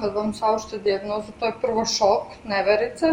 [0.00, 3.06] Kad vam saopšte dijagnozu, to je prvo šok, neverica.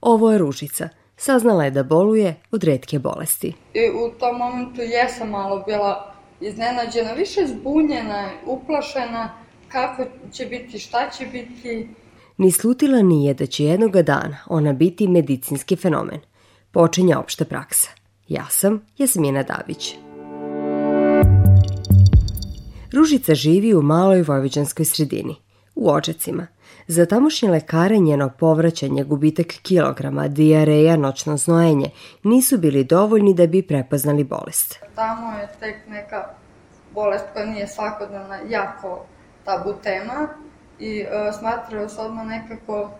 [0.00, 0.88] Ovo je Ružica.
[1.16, 3.54] Saznala je da boluje od redke bolesti.
[3.74, 9.30] I u tom momentu jesam malo bila iznenađena, više zbunjena, uplašena,
[9.68, 11.88] kako će biti, šta će biti.
[12.36, 16.20] Ni slutila nije da će jednoga dana ona biti medicinski fenomen.
[16.70, 17.90] Počinja opšta praksa.
[18.28, 19.96] Ja sam Jasmina Davić.
[22.92, 25.36] Ružica živi u maloj vojvođanskoj sredini,
[25.76, 26.46] u Očecima.
[26.86, 31.90] Za tamošnje lekare njeno povraćanje, gubitak kilograma, dijareja, noćno znojenje
[32.22, 34.78] nisu bili dovoljni da bi prepoznali bolest.
[34.94, 36.24] Tamo je tek neka
[36.94, 39.04] bolest koja nije svakodnevna jako
[39.44, 40.28] tabu tema
[40.78, 42.90] i e, smatraju se odmah nekako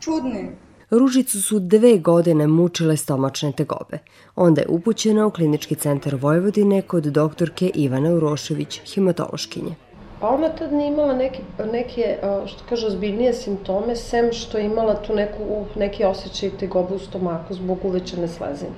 [0.00, 0.56] čudnim
[0.90, 3.98] Ružicu su dve godine mučile stomačne tegobe.
[4.36, 9.87] Onda je upućena u klinički centar Vojvodine kod doktorke Ivana Urošević, hematološkinje.
[10.20, 14.94] Pa ona tad nije imala neke, neke što kaže, ozbiljnije simptome, sem što je imala
[14.94, 18.74] tu neku, neki osjećaj tegobe u stomaku zbog uvećane slezine.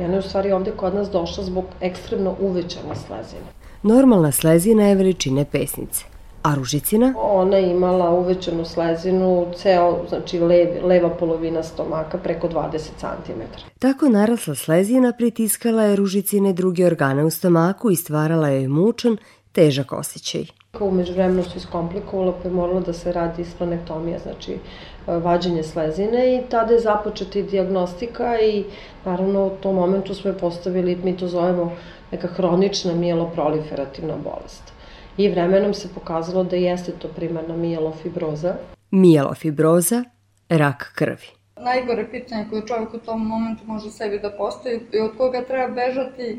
[0.00, 3.42] I ona je u stvari ovde kod nas došla zbog ekstremno uvećane slezine.
[3.82, 6.04] Normalna slezina je veličine pesnice.
[6.42, 7.14] A ružicina?
[7.16, 13.40] Ona je imala uvećanu slezinu, ceo, znači lev, leva polovina stomaka preko 20 cm.
[13.78, 19.16] Tako narasla slezina pritiskala je ružicine druge organe u stomaku i stvarala je mučan,
[19.52, 20.57] težak osjećaj.
[20.84, 24.58] Umeđu vremenu su iskomplikovalo pa je moralo da se radi splanektomija, znači e,
[25.06, 28.64] vađenje slezine i tada je započeta i diagnostika i
[29.04, 31.72] naravno u tom momentu smo je postavili, mi to zovemo
[32.12, 34.78] neka hronična mijeloproliferativna bolest
[35.18, 38.54] i vremenom se pokazalo da jeste to primarna mijelofibroza.
[38.90, 40.04] Mijelofibroza,
[40.48, 41.26] rak krvi.
[41.60, 45.74] Najgore pitanje koje čovjek u tom momentu može sebi da postoji i od koga treba
[45.74, 46.38] bežati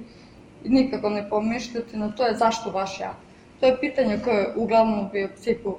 [0.64, 3.14] i nikako ne pomišljati na to je zašto baš ja.
[3.60, 5.76] To je pitanje koje uglavnom u biopsiku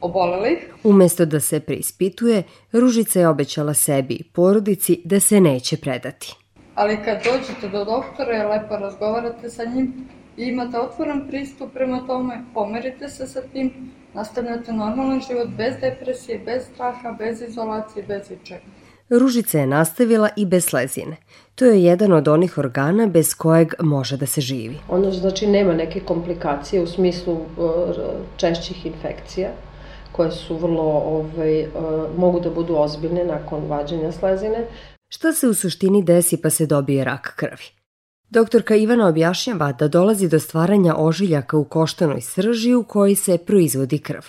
[0.00, 0.74] obolelih.
[0.84, 6.34] Umesto da se preispituje, Ružica je obećala sebi i porodici da se neće predati.
[6.74, 12.44] Ali kad dođete do doktora lepo razgovarate sa njim, i imate otvoren pristup prema tome,
[12.54, 18.64] pomerite se sa tim, nastavljate normalan život bez depresije, bez straha, bez izolacije, bez ičega.
[19.18, 21.16] Ružica je nastavila i bez slezine.
[21.54, 24.78] To je jedan od onih organa bez kojeg može da se živi.
[24.88, 27.40] Ono znači nema neke komplikacije u smislu uh,
[28.36, 29.48] češćih infekcija
[30.12, 31.70] koje su vrlo, ovaj, uh,
[32.18, 34.66] mogu da budu ozbiljne nakon vađenja slezine.
[35.08, 37.64] Šta se u suštini desi pa se dobije rak krvi?
[38.30, 43.98] Doktorka Ivana objašnjava da dolazi do stvaranja ožiljaka u koštanoj srži u kojoj se proizvodi
[43.98, 44.22] krv.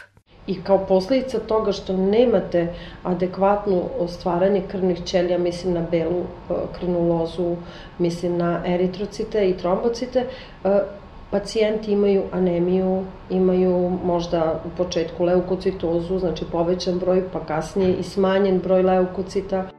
[0.47, 2.73] I kao posledica toga što nemate
[3.03, 7.55] adekvatnu stvaranje krvnih ćelija, mislim na belu e, krvnu lozu,
[7.99, 10.19] mislim na eritrocite i trombocite,
[10.63, 10.79] e,
[11.31, 18.59] pacijenti imaju anemiju, imaju možda u početku leukocitozu, znači povećan broj, pa kasnije i smanjen
[18.59, 19.69] broj leukocita.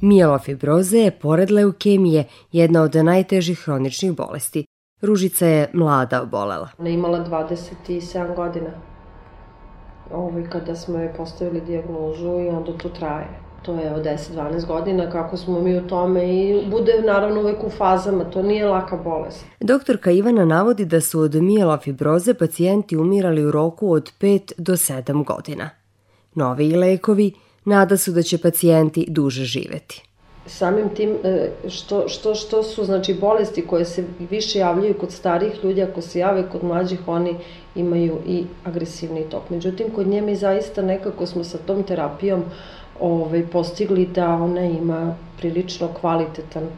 [0.00, 4.64] Mielofibroza je, pored leukemije, jedna od najtežih hroničnih bolesti.
[5.02, 6.68] Ružica je mlada obolela.
[6.78, 8.70] Ona je imala 27 godina
[10.12, 13.28] ovaj, kada smo joj postavili diagnozu i onda to traje.
[13.62, 17.70] To je od 10-12 godina kako smo mi u tome i bude naravno uvek u
[17.70, 19.44] fazama, to nije laka bolest.
[19.60, 25.24] Doktorka Ivana navodi da su od mielofibroze pacijenti umirali u roku od 5 do 7
[25.24, 25.70] godina.
[26.34, 27.32] Novi lekovi–
[27.66, 30.02] nada su da će pacijenti duže živeti.
[30.46, 35.64] Samim tim e, što, što, što su znači bolesti koje se više javljaju kod starih
[35.64, 37.36] ljudi, ako se jave kod mlađih, oni
[37.74, 39.50] imaju i agresivni tok.
[39.50, 42.44] Međutim, kod nje mi zaista nekako smo sa tom terapijom
[43.00, 46.68] ovaj, postigli da ona ima prilično kvalitetan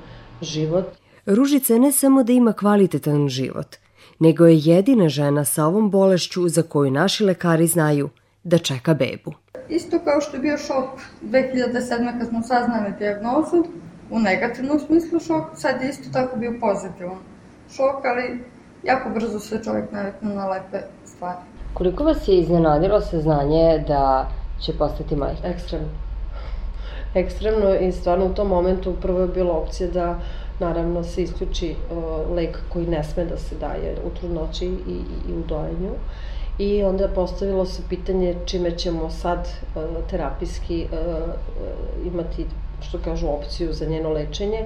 [0.43, 0.85] život.
[1.27, 3.77] Ružica ne samo da ima kvalitetan život,
[4.19, 8.09] nego je jedina žena sa ovom bolešću za koju naši lekari znaju
[8.43, 9.35] da čeka bebu
[9.69, 10.85] isto kao što je bio šok
[11.23, 12.19] 2007.
[12.19, 13.65] kad smo saznali diagnozu,
[14.11, 17.19] u negativnom smislu šok, sad je isto tako bio pozitivan
[17.71, 18.45] šok, ali
[18.83, 21.39] jako brzo se čovjek navikne na lepe stvari.
[21.75, 24.29] Koliko vas je iznenadilo saznanje da
[24.61, 25.49] će postati majka?
[25.49, 25.89] Ekstremno.
[27.15, 30.19] Ekstremno i stvarno u tom momentu prvo je bila opcija da
[30.61, 35.03] naravno se isključi uh, lek koji ne sme da se daje u trudnoći i, i,
[35.29, 35.91] i u dojenju.
[35.91, 42.47] Uh, i onda postavilo se pitanje čime ćemo sad uh, terapijski uh, imati,
[42.81, 44.65] što kažu, opciju za njeno lečenje.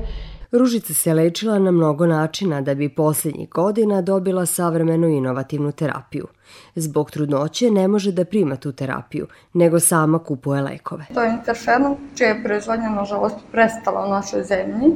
[0.52, 6.26] Ružica se lečila na mnogo načina da bi poslednjih godina dobila savremenu inovativnu terapiju.
[6.74, 11.04] Zbog trudnoće ne može da prima tu terapiju, nego sama kupuje lekove.
[11.14, 14.92] To je interferon, čija je proizvodnja, nažalost, prestala u našoj zemlji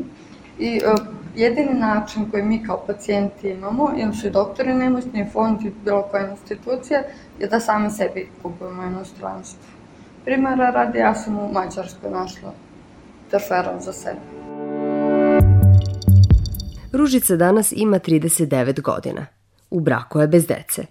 [0.58, 0.80] i
[1.36, 6.30] jedini način koji mi kao pacijenti imamo, ili su doktori nemoćni, fond i bilo koja
[6.30, 7.02] institucija,
[7.38, 9.62] je da sami sebi kupujemo inostranstvo.
[10.24, 12.52] Primera radi, ja sam u Mađarskoj našla
[13.24, 14.20] interferon za sebe.
[16.92, 19.26] Ružica danas ima 39 godina.
[19.70, 20.86] U braku je bez dece.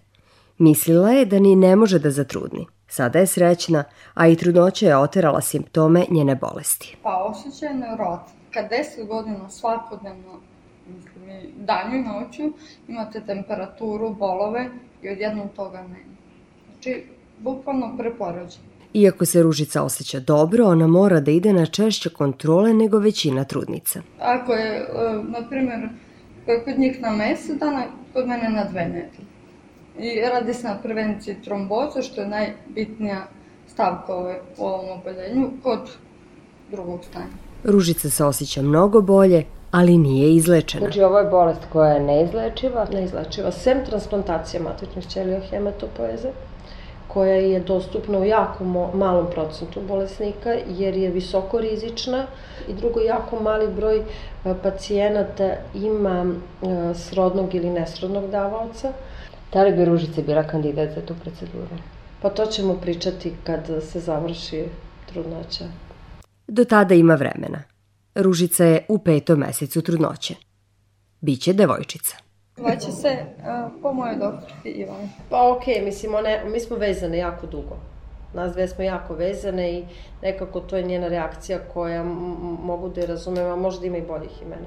[0.58, 2.68] Mislila je da ni ne može da zatrudni.
[2.88, 3.84] Sada je srećna,
[4.14, 6.98] a i trudnoća je oterala simptome njene bolesti.
[7.04, 8.20] Pa osjećaj neurot.
[8.56, 10.40] Kad 10 godina svakodnevno,
[10.88, 11.24] mislim,
[11.56, 12.44] danju i noću,
[12.88, 14.70] imate temperaturu, bolove
[15.04, 16.16] i odjednom toga nema.
[16.72, 17.04] Znači,
[17.40, 18.76] bukvalno preporođenje.
[18.94, 24.02] Iako se Ružica osjeća dobro, ona mora da ide na češće kontrole nego većina trudnica.
[24.20, 24.86] Ako je, e,
[25.24, 25.90] na primjer,
[26.46, 29.26] kod njih na mesec dana, kod mene na dve nedelje.
[30.00, 33.28] I radi se na prevenciji tromboza, što je najbitnija
[33.68, 34.16] stavka
[34.58, 35.90] u ovom oboljenju kod
[36.72, 37.45] drugog stanja.
[37.66, 40.86] Ružica se osjeća mnogo bolje, ali nije izlečena.
[40.86, 42.88] Znači, ovo je bolest koja je neizlečiva.
[42.94, 46.30] Neizlečiva, sem transplantacije matičnih ćelija hematopoeze,
[47.08, 48.64] koja je dostupna u jako
[48.94, 52.26] malom procentu bolesnika, jer je visoko rizična
[52.68, 54.04] i drugo, jako mali broj e,
[54.64, 58.92] pacijenata ima e, srodnog ili nesrodnog davaoca.
[59.54, 61.76] Da li bi Ružica bila kandidat za tu proceduru?
[62.22, 64.66] Pa to ćemo pričati kad se završi
[65.06, 65.66] trudnoća.
[66.48, 67.64] Do tada ima vremena.
[68.16, 70.36] Ružica je u petom mesecu trudnoće.
[71.22, 72.18] Biće devojčica.
[72.58, 75.10] Zvaće se uh, po mojoj doktorki Ivan.
[75.30, 77.78] Pa okej, okay, mislim, one, mi smo vezane jako dugo.
[78.34, 79.84] Nas dve smo jako vezane i
[80.22, 82.04] nekako to je njena reakcija koja
[82.64, 84.66] mogu da je razumem, a možda ima i boljih imena.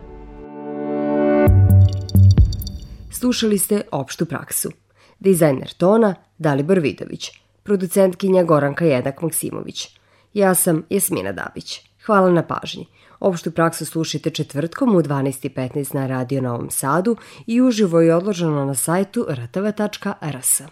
[3.11, 4.71] Slušali ste opštu praksu.
[5.19, 7.31] Dizajner tona Dalibor Vidović,
[7.63, 9.98] producentkinja Goranka Jednak Maksimović.
[10.39, 11.81] Ja sam Jasmina Dabić.
[12.07, 12.87] Hvala na pažnji.
[13.21, 18.75] Opštu praksu slušajte četvrtkom u 12.15 na Radio Novom Sadu i uživo je odloženo na
[18.75, 20.63] sajtu rtv.rs.